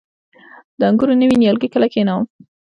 د 0.79 0.81
انګورو 0.89 1.13
نوي 1.21 1.35
نیالګي 1.41 1.69
کله 1.73 1.87
کینوم؟ 1.93 2.23